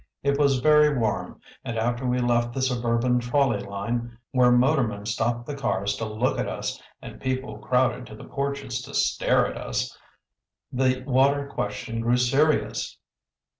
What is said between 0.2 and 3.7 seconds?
It was very warm, and after we left the suburban trolley